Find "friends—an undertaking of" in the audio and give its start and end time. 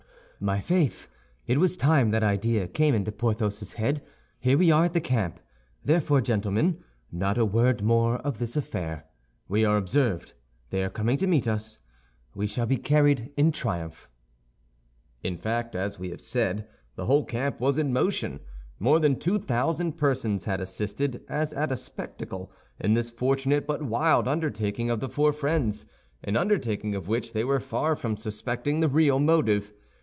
25.33-27.07